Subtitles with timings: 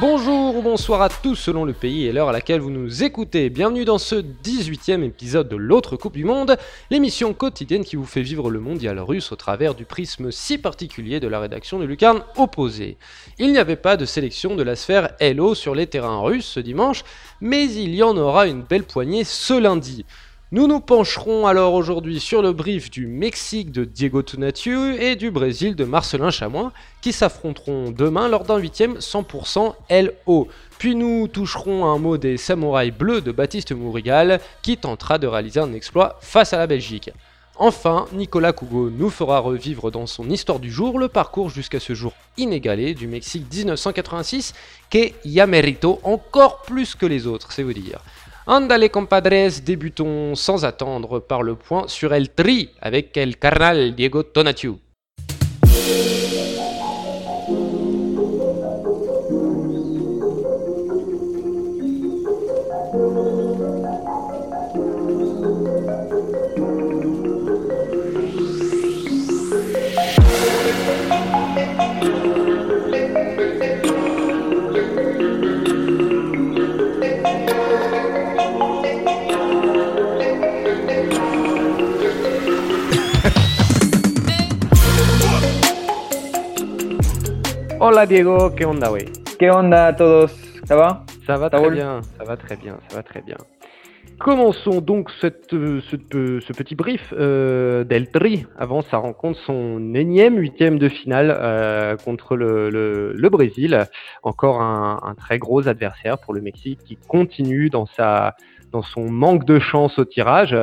[0.00, 3.50] Bonjour ou bonsoir à tous selon le pays et l'heure à laquelle vous nous écoutez.
[3.50, 6.56] Bienvenue dans ce 18e épisode de l'autre Coupe du Monde,
[6.90, 11.20] l'émission quotidienne qui vous fait vivre le mondial russe au travers du prisme si particulier
[11.20, 12.96] de la rédaction de Lucarne opposée.
[13.38, 16.60] Il n'y avait pas de sélection de la sphère Hello sur les terrains russes ce
[16.60, 17.04] dimanche,
[17.42, 20.06] mais il y en aura une belle poignée ce lundi.
[20.52, 25.30] Nous nous pencherons alors aujourd'hui sur le brief du Mexique de Diego Tonatiuh et du
[25.30, 30.48] Brésil de Marcelin Chamois qui s'affronteront demain lors d'un 8 100% LO.
[30.76, 35.60] Puis nous toucherons un mot des samouraïs bleus de Baptiste Mourigal qui tentera de réaliser
[35.60, 37.12] un exploit face à la Belgique.
[37.54, 41.94] Enfin, Nicolas Cougo nous fera revivre dans son histoire du jour le parcours jusqu'à ce
[41.94, 44.54] jour inégalé du Mexique 1986
[44.88, 48.00] qu'est Yamerito encore plus que les autres, c'est vous dire.
[48.52, 54.24] Andale compadres, débutons sans attendre par le point sur El Tri avec el carnal Diego
[54.24, 54.76] Tonatiuh.
[87.82, 89.06] Hola Diego, ¿qué onda, güey?
[89.38, 90.32] ¿Qué onda a todos?
[90.66, 91.06] Ça va?
[91.26, 93.38] Ça va très bien, ça va très bien, ça va très bien.
[94.18, 99.40] Commençons donc cette, euh, ce, euh, ce petit brief euh, d'El Tri avant sa rencontre,
[99.46, 103.86] son énième huitième de finale euh, contre le, le, le, Brésil.
[104.24, 108.36] Encore un, un, très gros adversaire pour le Mexique qui continue dans, sa,
[108.72, 110.54] dans son manque de chance au tirage.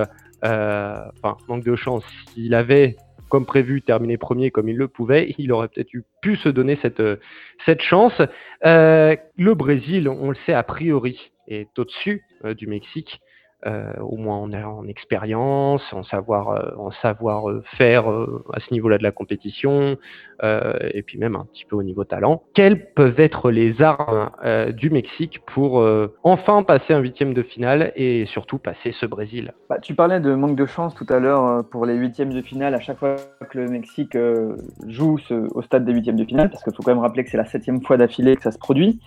[0.43, 2.03] Enfin, manque de chance.
[2.35, 2.95] S'il avait
[3.29, 7.01] comme prévu, terminer premier comme il le pouvait, il aurait peut-être pu se donner cette,
[7.65, 8.21] cette chance.
[8.65, 13.21] Euh, le Brésil, on le sait a priori, est au-dessus euh, du Mexique.
[13.65, 18.71] Euh, au moins en, en expérience, en savoir, euh, en savoir euh, faire à ce
[18.71, 19.97] niveau-là de la compétition,
[20.43, 22.43] et puis même un petit peu au niveau talent.
[22.53, 24.29] Quelles peuvent être les armes
[24.69, 25.83] du Mexique pour
[26.21, 29.53] enfin passer un huitième de finale et surtout passer ce Brésil?
[29.67, 32.75] Bah, Tu parlais de manque de chance tout à l'heure pour les huitièmes de finale
[32.75, 33.15] à chaque fois
[33.49, 34.15] que le Mexique
[34.85, 37.37] joue au stade des huitièmes de finale, parce qu'il faut quand même rappeler que c'est
[37.37, 38.99] la septième fois d'affilée que ça se produit.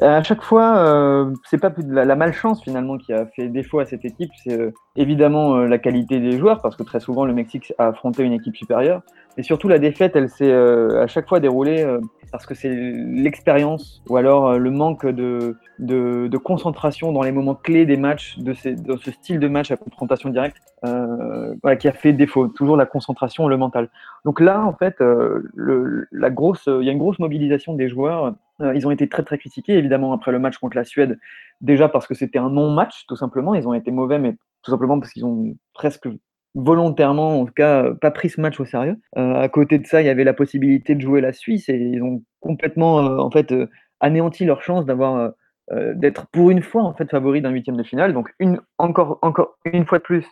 [0.00, 3.80] à chaque fois, c'est pas plus de la, la malchance finalement qui a fait défaut
[3.80, 7.24] à cette équipe, c'est euh, évidemment euh, la qualité des joueurs, parce que très souvent
[7.24, 9.02] le Mexique a affronté une équipe supérieure,
[9.36, 11.86] et surtout la défaite, elle s'est euh, à chaque fois déroulée
[12.30, 17.86] parce que c'est l'expérience ou alors le manque de, de, concentration dans les moments clés
[17.86, 22.48] des matchs, de, ce style de match à confrontation directe, qui a fait défaut.
[22.48, 23.88] Toujours la concentration, le mental.
[24.26, 25.04] Donc là, en fait, il
[25.56, 28.34] y a une grosse mobilisation des joueurs.
[28.60, 31.18] Ils ont été très très critiqués, évidemment, après le match contre la Suède,
[31.60, 33.54] déjà parce que c'était un non-match, tout simplement.
[33.54, 36.08] Ils ont été mauvais, mais tout simplement parce qu'ils ont presque
[36.54, 38.96] volontairement, en tout cas, pas pris ce match au sérieux.
[39.16, 41.76] Euh, à côté de ça, il y avait la possibilité de jouer la Suisse et
[41.76, 43.68] ils ont complètement, euh, en fait, euh,
[44.00, 45.32] anéanti leur chance d'avoir,
[45.96, 48.14] d'être pour une fois en fait favori d'un huitième de finale.
[48.14, 50.24] Donc une, encore, encore une fois de plus,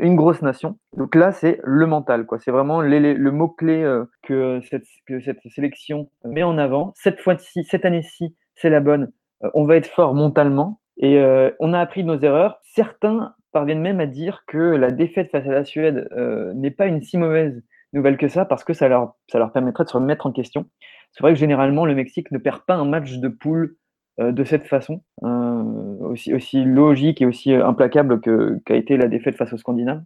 [0.00, 0.78] une grosse nation.
[0.96, 2.40] Donc là, c'est le mental, quoi.
[2.40, 3.84] C'est vraiment le mot clé
[4.22, 6.92] que cette, que cette sélection met en avant.
[6.96, 9.12] Cette fois-ci, cette année-ci, c'est la bonne.
[9.54, 11.22] On va être fort mentalement et
[11.60, 12.58] on a appris de nos erreurs.
[12.62, 16.86] Certains parviennent même à dire que la défaite face à la Suède euh, n'est pas
[16.86, 19.96] une si mauvaise nouvelle que ça, parce que ça leur, ça leur permettrait de se
[19.96, 20.66] remettre en question.
[21.12, 23.76] C'est vrai que généralement, le Mexique ne perd pas un match de poule
[24.20, 25.62] euh, de cette façon, euh,
[26.00, 30.02] aussi, aussi logique et aussi implacable qu'a été la défaite face aux Scandinaves.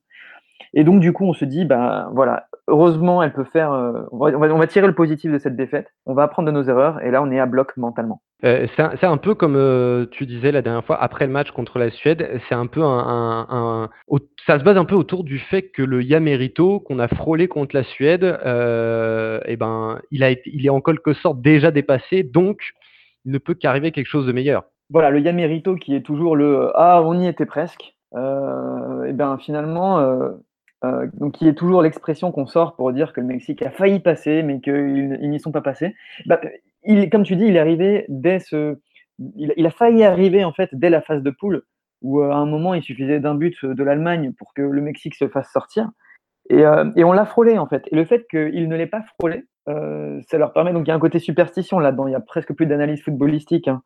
[0.73, 3.72] Et donc, du coup, on se dit, bah voilà, heureusement, elle peut faire.
[3.72, 5.88] Euh, on, va, on, va, tirer le positif de cette défaite.
[6.06, 7.02] On va apprendre de nos erreurs.
[7.02, 8.22] Et là, on est à bloc mentalement.
[8.44, 11.50] Euh, c'est un, un, peu comme euh, tu disais la dernière fois, après le match
[11.50, 15.25] contre la Suède, c'est un peu un, un, un, Ça se base un peu autour
[15.25, 20.00] du fait que le Yamerito qu'on a frôlé contre la Suède, euh, et eh ben,
[20.11, 22.22] il, a été, il est en quelque sorte déjà dépassé.
[22.22, 22.61] Donc,
[23.25, 24.64] il ne peut qu'arriver quelque chose de meilleur.
[24.90, 27.94] Voilà, le Yamerito qui est toujours le Ah, on y était presque.
[28.14, 28.19] et
[29.08, 29.99] eh ben finalement,
[30.85, 34.01] euh, donc qui est toujours l'expression qu'on sort pour dire que le Mexique a failli
[34.01, 35.95] passer, mais qu'ils n'y sont pas passés.
[36.27, 36.41] Bah,
[37.11, 38.77] comme tu dis, il est arrivé dès ce,
[39.37, 41.63] il, a failli arriver en fait dès la phase de poule,
[42.03, 45.15] où euh, à un moment il suffisait d'un but de l'Allemagne pour que le Mexique
[45.15, 45.91] se fasse sortir,
[46.51, 47.85] et, euh, on l'a frôlé en fait.
[47.91, 50.93] Et le fait qu'il ne l'ait pas frôlé, euh, ça leur permet donc il y
[50.93, 52.07] a un côté superstition là-dedans.
[52.07, 53.69] Il y a presque plus d'analyse footballistique.
[53.69, 53.83] Hein.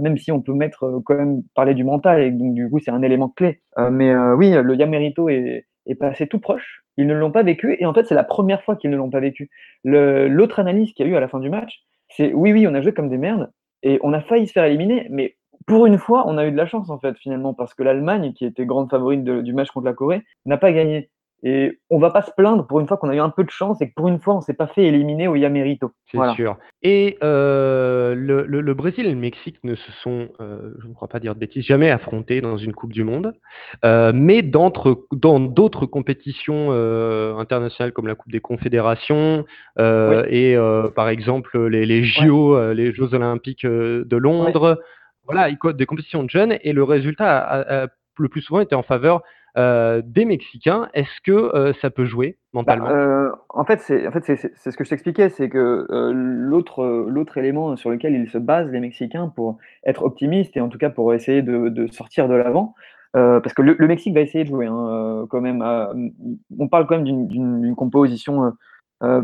[0.00, 2.90] Même si on peut mettre quand même parler du mental et donc du coup c'est
[2.90, 3.60] un élément clé.
[3.90, 6.84] mais oui, le Yamerito est, est passé tout proche.
[6.96, 9.10] Ils ne l'ont pas vécu et en fait, c'est la première fois qu'ils ne l'ont
[9.10, 9.50] pas vécu.
[9.84, 12.74] L'autre analyse qu'il y a eu à la fin du match, c'est oui, oui, on
[12.74, 13.50] a joué comme des merdes
[13.82, 15.36] Et on a failli se faire éliminer, mais
[15.66, 18.32] pour une fois, on a eu de la chance en fait finalement parce que l'Allemagne,
[18.34, 21.10] qui était grande favorite du match contre la Corée, n'a pas gagné.
[21.46, 23.50] Et on va pas se plaindre pour une fois qu'on a eu un peu de
[23.50, 25.92] chance et que pour une fois on s'est pas fait éliminer au Yamerito.
[26.10, 26.56] C'est sûr.
[26.82, 31.20] Et euh, le, Brésil et le Mexique ne se sont, euh, je ne crois pas
[31.20, 33.34] dire de bêtises, jamais affrontés dans une Coupe du Monde,
[33.84, 36.70] euh, mais dans d'autres compétitions
[37.38, 39.44] internationales comme la Coupe des Confédérations
[39.78, 40.56] et
[40.96, 44.80] par exemple les, les JO, les Jeux Olympiques de Londres.
[45.26, 47.86] Voilà, des compétitions de jeunes et le résultat a,
[48.18, 49.22] le plus souvent été en faveur
[49.56, 50.88] des Mexicains.
[50.94, 52.86] Est-ce que euh, ça peut jouer mentalement?
[52.86, 58.14] Bah, euh, En fait, c'est ce que je t'expliquais, c'est que l'autre élément sur lequel
[58.14, 61.86] ils se basent, les Mexicains, pour être optimistes et en tout cas pour essayer de,
[61.92, 62.74] sortir de l'avant,
[63.12, 65.62] parce que le, Mexique va essayer de jouer hein, quand même.
[66.58, 68.52] on parle quand même d'une composition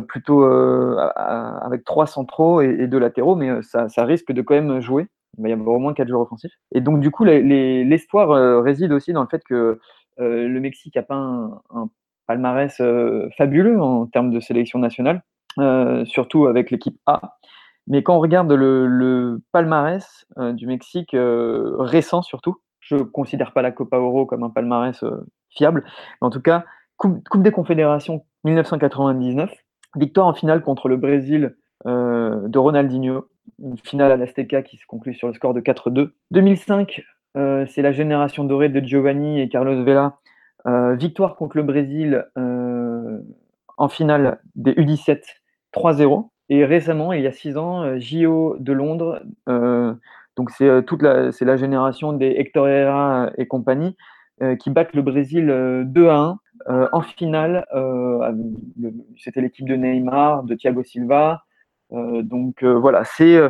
[0.07, 5.07] plutôt avec trois centraux et, deux latéraux, mais ça, risque de quand même jouer.
[5.39, 6.53] Il y avoir au moins quatre joueurs offensifs.
[6.73, 9.79] Et donc, du coup, l'espoir réside aussi dans le fait que
[10.21, 11.91] euh, le Mexique n'a pas un,
[12.27, 15.23] palmarès euh, fabuleux en termes de sélection nationale,
[15.59, 17.39] euh, surtout avec l'équipe A.
[17.87, 23.73] Mais quand on regarde le, palmarès du Mexique récent surtout, je ne considère pas la
[23.73, 25.03] Copa Oro comme un palmarès
[25.49, 25.83] fiable,
[26.21, 26.65] mais en tout cas,
[26.97, 29.53] coupe, des Confédérations 1999,
[29.97, 33.27] victoire en finale contre le Brésil de Ronaldinho,
[33.59, 36.11] une finale à l'Azteca qui se conclut sur le score de 4-2.
[36.31, 37.03] 2005,
[37.37, 40.19] euh, c'est la génération dorée de Giovanni et Carlos Vela.
[40.67, 43.19] Euh, victoire contre le Brésil euh,
[43.77, 45.23] en finale des U17
[45.73, 46.29] 3-0.
[46.49, 49.23] Et récemment, il y a six ans, JO de Londres.
[50.37, 53.97] donc c'est toute la, c'est la génération des Hector Herrera et compagnie
[54.59, 55.47] qui battent le Brésil
[55.87, 57.65] 2 à 1 en finale.
[59.17, 61.45] c'était l'équipe de Neymar, de Thiago Silva.
[61.93, 63.41] donc voilà, c'est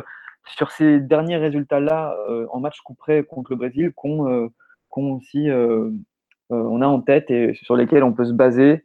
[0.45, 4.49] sur ces derniers résultats-là, euh, en match coup près contre le Brésil, qu'on euh,
[4.95, 5.91] aussi euh,
[6.49, 8.83] on a en tête et sur lesquels on peut se baser.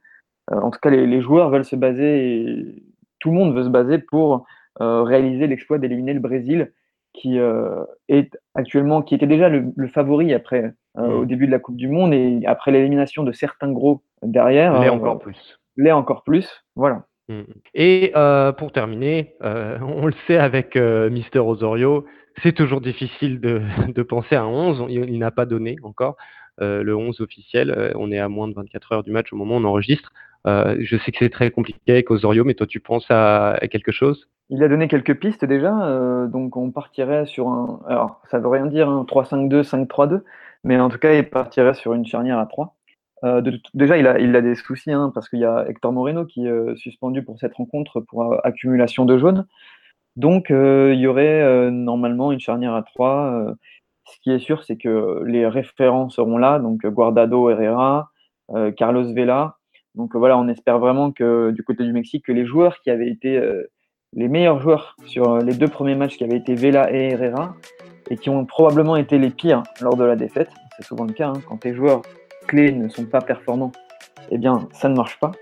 [0.50, 2.82] en tout cas, les, joueurs veulent se baser et
[3.18, 4.46] tout le monde veut se baser pour
[4.78, 6.72] réaliser l'exploit d'éliminer le Brésil,
[7.12, 7.38] qui
[8.08, 11.26] est actuellement, qui était déjà le, favori après au mmh.
[11.26, 14.80] début de la Coupe du Monde et après l'élimination de certains gros derrière.
[14.80, 15.58] L'est encore plus.
[15.76, 16.64] L'est encore plus.
[16.76, 17.04] Voilà.
[17.28, 17.42] Mmh.
[17.74, 22.06] Et euh, pour terminer, euh, on le sait avec euh, Mister Osorio,
[22.42, 23.62] c'est toujours difficile de,
[23.94, 24.86] de, penser à un 11.
[24.88, 26.16] Il, n'a pas donné encore
[26.58, 27.92] le 11 officiel.
[27.96, 30.10] on est à moins de 24 heures du match au moment où on enregistre.
[30.46, 34.26] je sais que c'est très compliqué avec Osorio, mais toi, tu penses à, quelque chose?
[34.48, 36.28] Il a donné quelques pistes déjà.
[36.28, 37.80] donc, on partirait sur un.
[37.86, 40.22] Alors, ça veut rien dire, un 3-5-2, 5-3-2.
[40.64, 42.75] Mais en tout cas, il partirait sur une charnière à 3.
[43.24, 43.40] Euh,
[43.74, 46.76] déjà, il a, des soucis hein, parce qu'il y a Hector Moreno qui est euh,
[46.76, 49.46] suspendu pour cette rencontre pour euh, accumulation de jaunes.
[50.16, 53.54] Donc, il y aurait normalement une charnière à 3.
[54.06, 58.10] ce qui est sûr, c'est que les référents seront là, donc Guardado, Herrera,
[58.78, 59.58] Carlos Vela.
[59.94, 63.10] Donc voilà, on espère vraiment que du côté du Mexique, que les joueurs qui avaient
[63.10, 63.38] été
[64.14, 67.54] les meilleurs joueurs sur les deux premiers matchs, qui avaient été Vela et Herrera,
[68.08, 71.28] et qui ont probablement été les pires lors de la défaite, c'est souvent le cas,
[71.28, 72.00] hein, quand tes joueurs
[72.46, 73.72] clés ne sont pas performants,
[74.30, 75.32] eh bien, ça ne marche pas.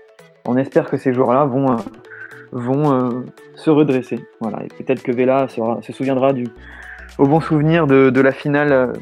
[0.45, 1.77] On espère que ces joueurs-là vont, euh,
[2.51, 3.09] vont euh,
[3.55, 4.19] se redresser.
[4.41, 4.63] Voilà.
[4.63, 6.47] Et peut-être que Vela se souviendra du,
[7.17, 8.93] au bon souvenir de, la finale euh,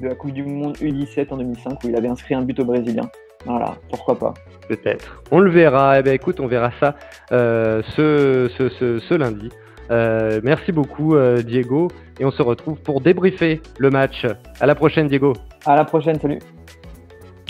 [0.00, 2.64] de la Coupe du Monde U17 en 2005 où il avait inscrit un but au
[2.64, 3.08] Brésilien.
[3.46, 4.34] Voilà, pourquoi pas.
[4.68, 5.22] Peut-être.
[5.30, 5.98] On le verra.
[5.98, 6.94] Eh bien, écoute, on verra ça
[7.30, 9.50] ce, ce, ce, lundi.
[10.44, 11.88] merci beaucoup, Diego.
[12.20, 14.26] Et on se retrouve pour débriefer le match.
[14.60, 15.32] À la prochaine, Diego.
[15.66, 16.38] À la prochaine, salut.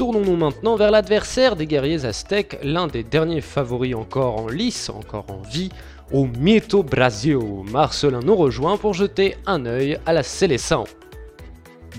[0.02, 5.26] Tournons-nous maintenant vers l'adversaire des guerriers aztèques, l'un des derniers favoris encore en lice, encore
[5.28, 5.70] en vie,
[6.10, 7.38] au Mieto Brasil.
[7.70, 10.86] Marcelin nous rejoint pour jeter un œil à la sélection.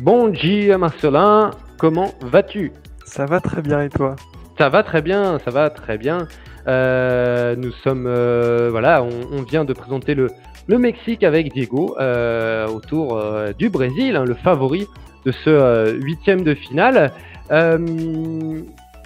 [0.01, 2.73] Bon dia Marcelin, comment vas-tu?
[3.05, 4.17] Ça va très bien et toi?
[4.57, 6.27] Ça va très bien, ça va très bien.
[6.67, 10.29] Euh, nous sommes, euh, voilà, on, vient de présenter le,
[10.67, 13.23] le Mexique avec Diego euh, autour
[13.57, 14.87] du Brésil, hein, le favori
[15.25, 17.13] de ce huitième de finale.
[17.51, 18.61] Euh,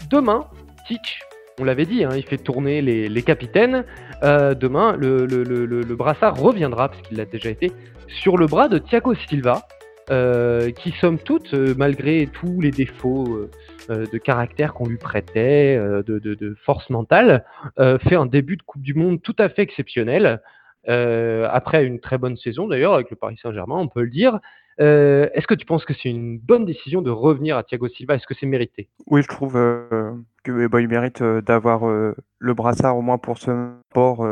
[0.09, 0.45] demain,
[0.87, 1.21] Titch,
[1.59, 3.83] on l'avait dit, hein, il fait tourner les, capitaines.
[4.23, 7.71] Euh, demain, le, brassard reviendra, parce qu'il a déjà été,
[8.07, 9.67] sur le bras de Thiago Silva,
[10.09, 13.49] euh, qui, somme toute, malgré tous les défauts
[13.89, 17.43] de caractère qu'on lui prêtait, de, force mentale,
[17.77, 20.41] fait un début de Coupe du Monde tout à fait exceptionnel.
[20.87, 24.39] après une très bonne saison d'ailleurs avec le Paris Saint-Germain, on peut le dire.
[24.79, 28.15] Euh, est-ce que tu penses que c'est une bonne décision de revenir à Thiago Silva?
[28.15, 28.89] Est-ce que c'est mérité?
[29.07, 30.13] Oui, je trouve euh,
[30.45, 34.25] qu'il bah, mérite euh, d'avoir le brassard au moins pour ce sport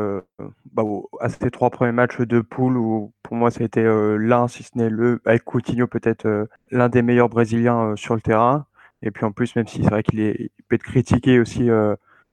[0.72, 0.82] bah,
[1.20, 4.62] à ses trois premiers matchs de poule où pour moi, ça a été l'un, si
[4.62, 8.66] ce n'est le, avec Coutinho, peut-être l'un des meilleurs Brésiliens sur le terrain.
[9.02, 11.68] Et puis en plus, même si c'est vrai qu'il peut être critiqué aussi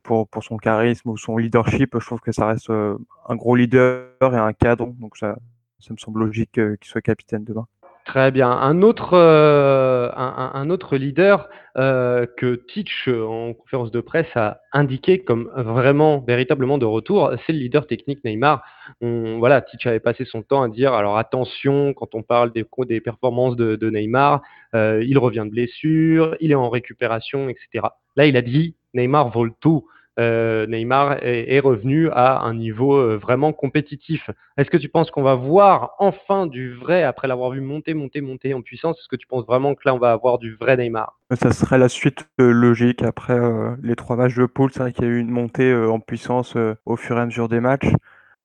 [0.03, 4.05] pour, pour son charisme ou son leadership, je trouve que ça reste un gros leader
[4.21, 4.93] et un cadre.
[4.99, 5.35] Donc ça,
[5.79, 7.65] ça me semble logique qu'il soit capitaine demain.
[8.05, 8.51] Très bien.
[8.51, 14.59] Un autre, euh, un, autre leader euh, que Teach, euh, en conférence de presse, a
[14.73, 18.61] indiqué comme vraiment, véritablement de retour, c'est le leader technique Neymar.
[18.99, 22.65] Voilà, Teach avait passé son temps à dire alors attention, quand on parle des,
[22.99, 24.41] performances de Neymar,
[24.73, 27.87] il revient de blessure, il est en récupération, etc.
[28.17, 29.87] Là, il a dit Neymar vole tout.
[30.19, 34.29] Euh, Neymar est, revenu à un niveau euh, vraiment compétitif.
[34.57, 38.21] Est-ce que tu penses qu'on va voir enfin du vrai, après l'avoir vu monter, monter,
[38.21, 40.77] monter en puissance, est-ce que tu penses vraiment que là, on va avoir du vrai
[40.77, 41.19] Neymar?
[41.33, 43.39] Ça serait la suite euh, logique après
[43.81, 44.71] les trois matchs de poule.
[44.71, 46.55] C'est vrai qu'il y a eu une montée en puissance
[46.85, 47.91] au fur et à mesure des matchs.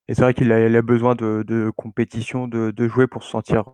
[0.08, 3.64] Et c'est vrai qu'il a, besoin de, compétition, de, jouer pour se sentir,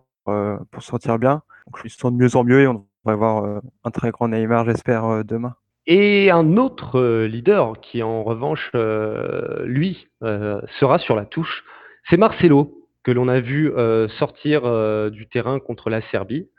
[1.17, 1.41] bien.
[1.67, 4.27] Donc, il se sent de mieux en mieux et on va voir un très grand
[4.27, 5.55] Neymar, j'espère, demain.
[5.87, 11.63] Et un autre euh, leader qui, en revanche, euh, lui, euh, sera sur la touche,
[12.09, 12.73] c'est Marcelo,
[13.03, 13.71] que l'on a vu
[14.17, 14.63] sortir
[15.11, 16.49] du terrain contre la Serbie.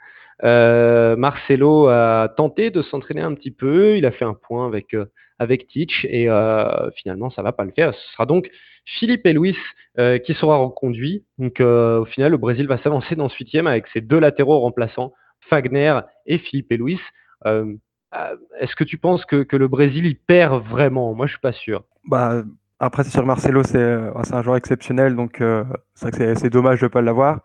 [0.42, 4.94] Marcelo a tenté de s'entraîner un petit peu, il a fait un point avec,
[5.40, 6.28] avec Teach, et
[6.94, 7.92] finalement, ça va pas le faire.
[7.94, 8.48] Ce sera donc
[8.84, 9.56] Philippe et Luis
[10.24, 11.24] qui sera reconduit.
[11.38, 15.12] Donc, au final, le Brésil va s'avancer dans ce huitième avec ses deux latéraux remplaçants,
[15.48, 17.00] Fagner et Philippe et Luis.
[18.14, 21.14] Euh, est-ce que tu penses que, le Brésil y perd vraiment?
[21.14, 21.84] Moi, je suis pas sûr.
[22.04, 22.42] Bah,
[22.78, 27.02] après, sur Marcelo, c'est euh, un joueur exceptionnel, donc euh, c'est dommage de ne pas
[27.02, 27.40] l'avoir.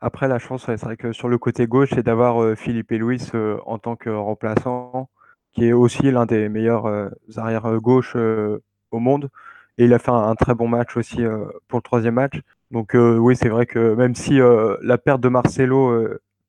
[0.00, 3.22] Après, la chance, c'est vrai que sur le côté gauche, c'est d'avoir Philippe et Luis
[3.64, 5.08] en tant que remplaçant,
[5.54, 9.30] qui est aussi l'un des meilleurs arrières gauche au monde.
[9.78, 11.22] Et il a fait un, très bon match aussi
[11.68, 12.38] pour le troisième match.
[12.70, 14.40] Donc oui, c'est vrai que même si
[14.82, 16.06] la perte de Marcelo,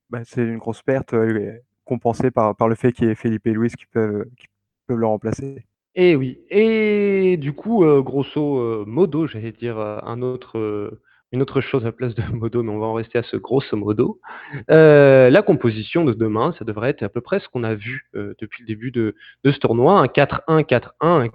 [0.10, 1.14] bah, c'est une grosse perte,
[1.86, 4.48] compensé par, par le fait qu'il y ait Philippe et Louis qui peuvent, qui
[4.88, 5.66] peuvent le remplacer.
[5.98, 6.40] Et eh oui.
[6.50, 10.92] Et du coup, euh, grosso euh, modo, j'allais dire euh, un autre,
[11.32, 13.38] une autre chose à la place de modo, mais on va en rester à ce
[13.38, 14.20] grosso modo.
[14.68, 18.64] la composition de demain, ça devrait être à peu près ce qu'on a vu depuis
[18.64, 19.16] le début de,
[19.46, 21.30] de, ce tournoi, un 4-1, 4-1,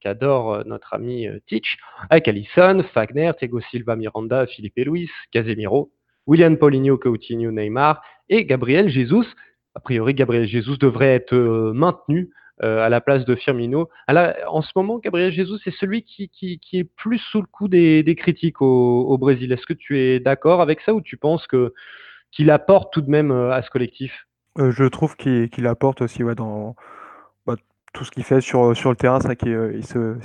[0.00, 1.78] qu'adore, notre ami Teach,
[2.10, 5.92] avec Allison, Fagner, Thiago Silva, Miranda, Philippe Luis, Casemiro,
[6.26, 9.26] William Paulinho, Coutinho, Neymar, et Gabriel Jesus.
[9.74, 12.30] A priori, Gabriel Jesus devrait être euh, maintenu
[12.62, 13.88] euh, à la place de Firmino.
[14.08, 18.16] En ce moment, Gabriel Jesus est celui qui, qui, est plus sous le coup des,
[18.16, 19.52] critiques au, Brésil.
[19.52, 21.72] Est-ce que tu es d'accord avec ça ou tu penses que
[22.30, 24.26] qu'il apporte tout de même euh, à ce collectif?
[24.56, 26.74] Je trouve qu'il apporte aussi dans
[27.46, 27.54] bah,
[27.92, 29.20] tout ce qu'il fait sur, sur le terrain.
[29.20, 30.16] C'est qu'il se,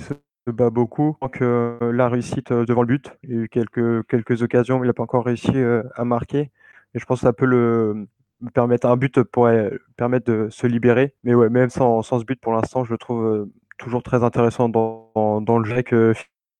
[0.48, 1.16] bat beaucoup.
[1.22, 4.88] Donc, la réussite devant le but, il y a eu quelques, quelques occasions, mais il
[4.88, 5.52] n'a pas encore réussi
[5.94, 6.50] à marquer.
[6.94, 8.06] Et je pense que ça peut le
[8.52, 11.14] permettre un but pourrait permettre de se libérer.
[11.24, 14.22] Mais ouais, même sans, sans ce but pour l'instant, je le trouve euh, toujours très
[14.22, 16.12] intéressant dans, le jeu que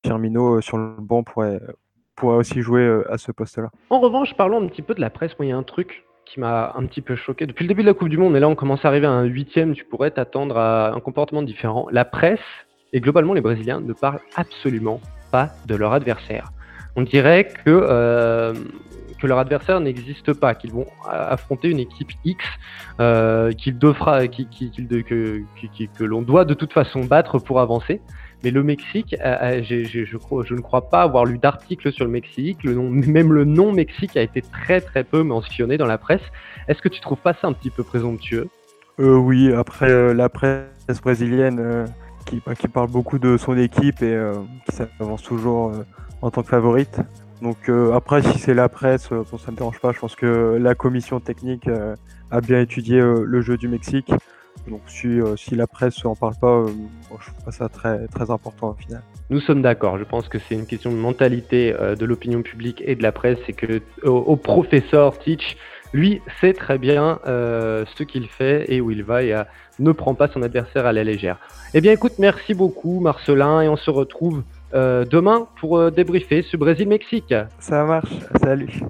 [0.05, 1.61] Firmino euh, sur le banc pourrait,
[2.17, 3.71] pourrait aussi jouer euh, à ce poste-là.
[3.91, 5.39] En revanche, parlons un petit peu de la presse.
[5.39, 7.47] Moi, il y a un truc qui m'a un petit peu choqué.
[7.47, 9.11] Depuis le début de la Coupe du Monde, mais là on commence à arriver à
[9.11, 11.87] un huitième, tu pourrais t'attendre à un comportement différent.
[11.91, 12.41] La presse
[12.95, 16.54] et globalement les Brésiliens ne parlent absolument pas de leur adversaire.
[16.97, 18.55] On dirait que
[19.25, 22.45] que leur adversaire n'existe pas, qu'ils vont affronter une équipe X
[23.01, 25.43] euh, qu'ils devra, que,
[26.01, 28.03] l'on doit de toute façon battre pour avancer.
[28.43, 32.63] Mais le Mexique, euh, euh, je, ne crois pas avoir lu d'article sur le Mexique.
[32.65, 36.21] Le nom, même le nom Mexique a été très très peu mentionné dans la presse.
[36.69, 38.49] Est-ce que tu trouves pas ça un petit peu présomptueux?
[38.99, 41.87] Oui, après la presse brésilienne
[42.25, 44.19] qui, bah, qui, parle beaucoup de son équipe et
[44.69, 45.73] qui s'avance toujours
[46.23, 47.01] en tant que favorite.
[47.43, 49.93] Donc euh, après, si c'est la presse, euh, ça ne me dérange pas.
[49.93, 51.95] Je pense que la commission technique euh,
[52.31, 54.11] a bien étudié le jeu du Mexique.
[54.67, 56.65] Donc si, la presse n'en parle pas,
[57.21, 59.03] je trouve ça très, important au final.
[59.29, 59.99] Nous sommes d'accord.
[59.99, 63.37] Je pense que c'est une question de mentalité de l'opinion publique et de la presse.
[63.45, 65.59] C'est que au, professeur Teach,
[65.95, 69.35] lui, sait très bien ce qu'il fait et où il va et
[69.79, 71.39] ne prend pas son adversaire à la légère.
[71.73, 74.43] Eh bien écoute, merci beaucoup Marcelin et on se retrouve
[74.75, 77.35] euh, demain pour euh, débriefer ce Brésil-Mexique.
[77.61, 78.81] Ça marche, salut.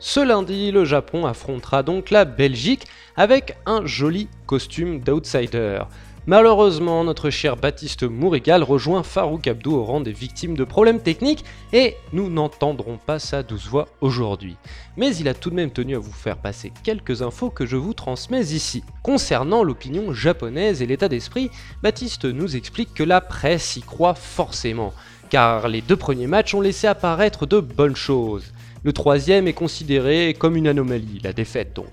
[0.00, 5.82] Ce lundi, le Japon affrontera donc la Belgique avec un joli costume d'outsider.
[6.30, 11.44] Malheureusement, notre cher Baptiste Mourigal rejoint Farouk Abdou au rang des victimes de problèmes techniques
[11.72, 14.54] et nous n'entendrons pas sa douce voix aujourd'hui.
[14.96, 17.74] Mais il a tout de même tenu à vous faire passer quelques infos que je
[17.74, 18.84] vous transmets ici.
[19.02, 21.50] Concernant l'opinion japonaise et l'état d'esprit,
[21.82, 24.92] Baptiste nous explique que la presse y croit forcément
[25.30, 28.52] car les deux premiers matchs ont laissé apparaître de bonnes choses.
[28.84, 31.90] Le troisième est considéré comme une anomalie, la défaite donc.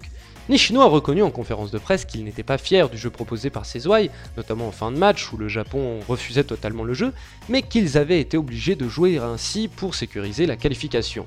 [0.49, 3.65] Nishino a reconnu en conférence de presse qu'il n'était pas fier du jeu proposé par
[3.65, 7.11] Sezouai, notamment en fin de match où le Japon refusait totalement le jeu,
[7.49, 11.25] mais qu'ils avaient été obligés de jouer ainsi pour sécuriser la qualification.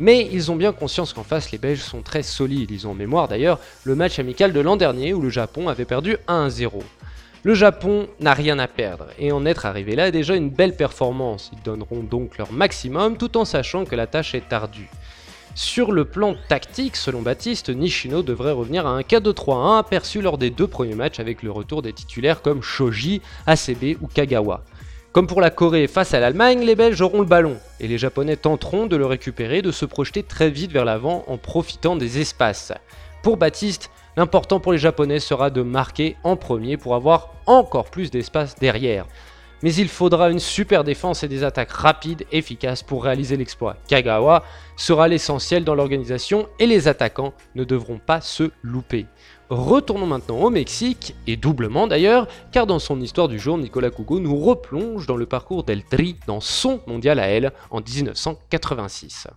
[0.00, 2.94] Mais ils ont bien conscience qu'en face les Belges sont très solides, ils ont en
[2.94, 6.82] mémoire d'ailleurs le match amical de l'an dernier où le Japon avait perdu 1-0.
[7.42, 10.76] Le Japon n'a rien à perdre, et en être arrivé là est déjà une belle
[10.76, 11.50] performance.
[11.52, 14.88] Ils donneront donc leur maximum tout en sachant que la tâche est ardue.
[15.56, 20.50] Sur le plan tactique, selon Baptiste, Nishino devrait revenir à un 4-2-3-1 aperçu lors des
[20.50, 24.62] deux premiers matchs avec le retour des titulaires comme Shoji, ACB ou Kagawa.
[25.12, 28.36] Comme pour la Corée face à l'Allemagne, les Belges auront le ballon, et les Japonais
[28.36, 32.72] tenteront de le récupérer, de se projeter très vite vers l'avant en profitant des espaces.
[33.22, 38.10] Pour Baptiste, L'important pour les Japonais sera de marquer en premier pour avoir encore plus
[38.10, 39.06] d'espace derrière.
[39.62, 43.76] Mais il faudra une super défense et des attaques rapides, efficaces pour réaliser l'exploit.
[43.88, 44.44] Kagawa
[44.76, 49.06] sera l'essentiel dans l'organisation et les attaquants ne devront pas se louper.
[49.48, 54.18] Retournons maintenant au Mexique, et doublement d'ailleurs, car dans son histoire du jour, Nicolas Cougo
[54.18, 59.28] nous replonge dans le parcours d'El Tri dans son mondial à elle en 1986.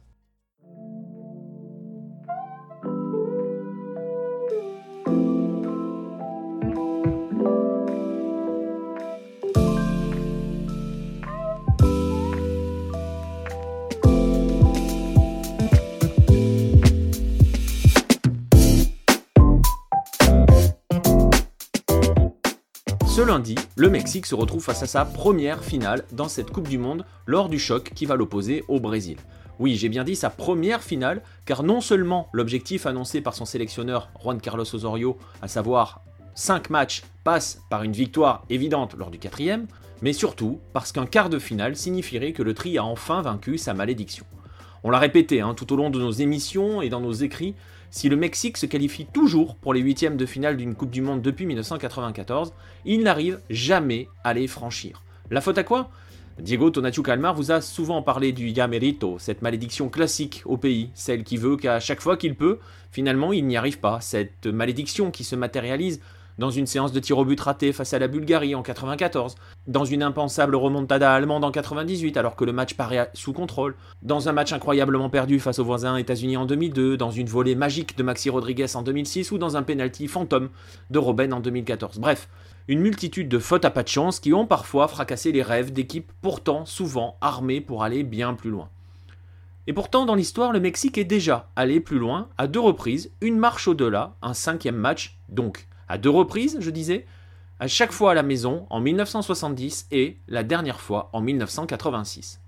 [23.19, 26.77] Ce lundi, le Mexique se retrouve face à sa première finale dans cette Coupe du
[26.77, 29.17] Monde lors du choc qui va l'opposer au Brésil.
[29.59, 34.09] Oui, j'ai bien dit sa première finale, car non seulement l'objectif annoncé par son sélectionneur
[34.23, 35.99] Juan Carlos Osorio, à savoir
[36.35, 39.67] 5 matchs, passe par une victoire évidente lors du quatrième,
[40.01, 43.73] mais surtout parce qu'un quart de finale signifierait que le Tri a enfin vaincu sa
[43.73, 44.25] malédiction.
[44.85, 47.55] On l'a répété hein, tout au long de nos émissions et dans nos écrits,
[47.91, 51.21] si le Mexique se qualifie toujours pour les huitièmes de finale d'une Coupe du Monde
[51.21, 52.53] depuis 1994,
[52.85, 55.03] il n'arrive jamais à les franchir.
[55.31, 55.89] La faute à quoi?
[56.39, 61.23] Diego Tonatiuh Calmar vous a souvent parlé du Yamerito, cette malédiction classique au pays, celle
[61.23, 62.59] qui veut qu'à chaque fois qu'il peut,
[62.91, 65.99] finalement il n'y arrive pas, cette malédiction qui se matérialise
[66.39, 69.35] dans une séance de tir au but raté face à la Bulgarie en 94,
[69.67, 74.29] dans une impensable remontada allemande en 98 alors que le match paraît sous contrôle, dans
[74.29, 78.03] un match incroyablement perdu face aux voisins États-Unis en 2002, dans une volée magique de
[78.03, 80.49] Maxi Rodriguez en 2006 ou dans un penalty fantôme
[80.89, 81.99] de Robben en 2014.
[81.99, 82.29] Bref,
[82.69, 86.11] une multitude de fautes à pas de chance qui ont parfois fracassé les rêves d'équipes
[86.21, 88.69] pourtant souvent armées pour aller bien plus loin.
[89.67, 93.37] Et pourtant, dans l'histoire, le Mexique est déjà allé plus loin, à deux reprises, une
[93.37, 97.05] marche au-delà, un cinquième match donc à deux reprises, je disais,
[97.59, 102.39] à chaque fois à la maison en 1970 et la dernière fois en 1986.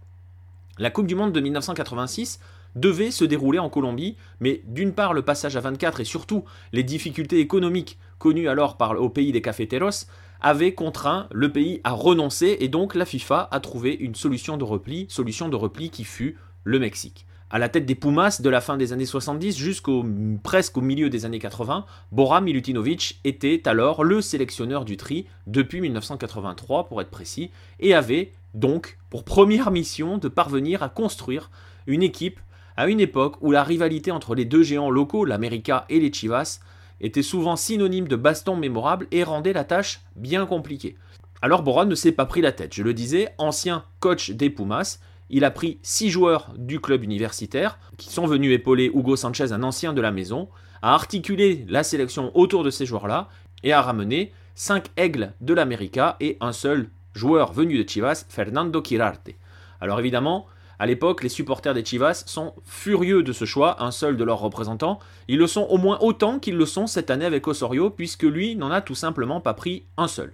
[0.77, 2.39] La Coupe du Monde de 1986
[2.75, 6.83] devait se dérouler en Colombie, mais d'une part le passage à 24 et surtout les
[6.83, 10.07] difficultés économiques connues alors par, au pays des cafeteros
[10.39, 14.63] avaient contraint le pays à renoncer et donc la FIFA a trouvé une solution de
[14.63, 17.25] repli, solution de repli qui fut le Mexique.
[17.53, 20.05] À la tête des Pumas de la fin des années 70 jusqu'au
[20.41, 25.81] presque au milieu des années 80, Bora Milutinovic était alors le sélectionneur du tri depuis
[25.81, 31.51] 1983 pour être précis et avait donc pour première mission de parvenir à construire
[31.87, 32.39] une équipe
[32.77, 36.61] à une époque où la rivalité entre les deux géants locaux, l'América et les Chivas,
[37.01, 40.95] était souvent synonyme de baston mémorable et rendait la tâche bien compliquée.
[41.41, 44.99] Alors Bora ne s'est pas pris la tête, je le disais, ancien coach des Pumas,
[45.31, 49.63] il a pris six joueurs du club universitaire qui sont venus épauler Hugo Sanchez, un
[49.63, 50.49] ancien de la maison,
[50.81, 53.29] a articulé la sélection autour de ces joueurs-là
[53.63, 58.81] et a ramené cinq aigles de l'América et un seul joueur venu de Chivas, Fernando
[58.81, 59.31] Quirarte.
[59.79, 60.47] Alors évidemment,
[60.79, 64.39] à l'époque, les supporters des Chivas sont furieux de ce choix, un seul de leurs
[64.39, 64.99] représentants.
[65.27, 68.55] Ils le sont au moins autant qu'ils le sont cette année avec Osorio, puisque lui
[68.55, 70.33] n'en a tout simplement pas pris un seul.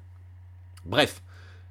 [0.86, 1.22] Bref,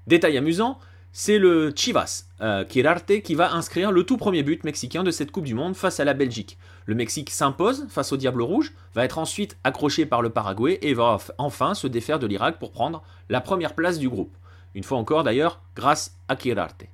[0.07, 0.79] détail amusant,
[1.19, 5.47] c'est le Chivas, euh, qui va inscrire le tout premier but mexicain de cette Coupe
[5.47, 6.59] du Monde face à la Belgique.
[6.85, 10.93] Le Mexique s'impose face au Diable Rouge, va être ensuite accroché par le Paraguay et
[10.93, 14.37] va enfin se défaire de l'Irak pour prendre la première place du groupe.
[14.75, 16.85] Une fois encore d'ailleurs, grâce à Quirarte.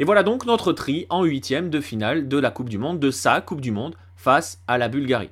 [0.00, 3.12] Et voilà donc notre tri en huitième de finale de la Coupe du Monde, de
[3.12, 5.30] sa Coupe du Monde, face à la Bulgarie.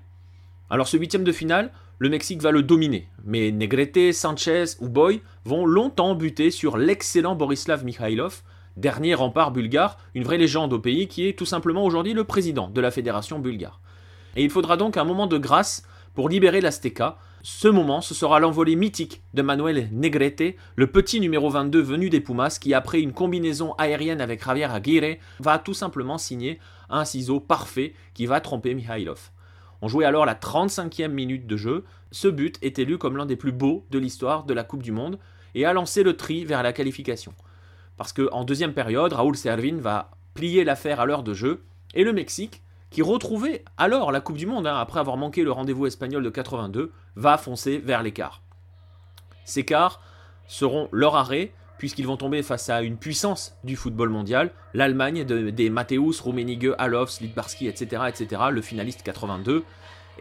[0.71, 3.07] Alors ce huitième de finale, le Mexique va le dominer.
[3.25, 8.43] Mais Negrete, Sanchez ou Boy vont longtemps buter sur l'excellent Borislav Mikhailov,
[8.77, 12.67] dernier rempart bulgare, une vraie légende au pays qui est tout simplement aujourd'hui le président
[12.67, 13.81] de la fédération bulgare.
[14.35, 18.41] Et il faudra donc un moment de grâce pour libérer l'Azteca, Ce moment, ce sera
[18.41, 23.13] l'envolée mythique de Manuel Negrete, le petit numéro 22 venu des Pumas, qui après une
[23.13, 26.59] combinaison aérienne avec Javier Aguirre, va tout simplement signer
[26.91, 29.31] un ciseau parfait qui va tromper Mihailov.
[29.83, 31.85] On jouait alors la 35e minute de jeu.
[32.13, 34.93] Ce but est élu comme l'un des plus beaux de l'histoire de la Coupe du
[34.93, 35.19] Monde
[35.57, 37.35] et a lancé le tri vers la qualification.
[37.97, 41.65] Parce qu'en deuxième période, Raúl Servin va plier l'affaire à l'heure de jeu
[41.95, 45.53] et le Mexique, qui retrouvait alors la Coupe du Monde hein, après avoir manqué le
[45.53, 48.41] rendez-vous espagnol de 82, va foncer vers l'écart.
[49.45, 50.01] Ces quarts
[50.47, 55.69] seront leur arrêt puisqu'ils vont tomber face à une puissance du football mondial, l'Allemagne des
[55.69, 59.65] Mateusz, Rummenigge, Alofs, Litbarski, etc., etc., le finaliste 82,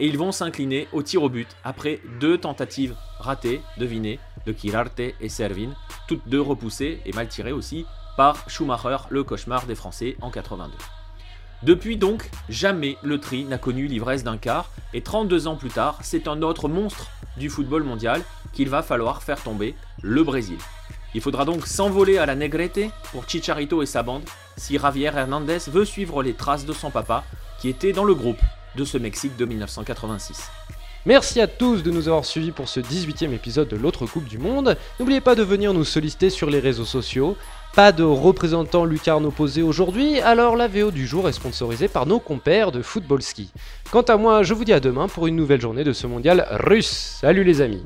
[0.00, 4.98] et ils vont s'incliner au tir au but après deux tentatives ratées, devinez, de Kirarte
[4.98, 5.70] et Servin,
[6.08, 10.72] toutes deux repoussées et mal tirées aussi par Schumacher, le cauchemar des Français en 82.
[11.62, 16.00] Depuis donc, jamais le tri n'a connu l'ivresse d'un quart, et 32 ans plus tard,
[16.02, 18.20] c'est un autre monstre du football mondial
[18.52, 20.58] qu'il va falloir faire tomber, le Brésil.
[21.14, 24.22] Il faudra donc s'envoler à la Negrete pour Chicharito et sa bande
[24.56, 27.24] si Javier Hernandez veut suivre les traces de son papa
[27.60, 28.40] qui était dans le groupe
[28.76, 30.50] de ce Mexique de 1986.
[31.04, 34.38] Merci à tous de nous avoir suivis pour ce 18e épisode de l'autre Coupe du
[34.38, 34.76] Monde.
[35.00, 37.36] N'oubliez pas de venir nous solliciter sur les réseaux sociaux.
[37.74, 42.20] Pas de représentant lucarne opposé aujourd'hui, alors la VO du jour est sponsorisée par nos
[42.20, 43.50] compères de Football Ski.
[43.90, 46.46] Quant à moi, je vous dis à demain pour une nouvelle journée de ce mondial
[46.50, 47.18] russe.
[47.20, 47.82] Salut les amis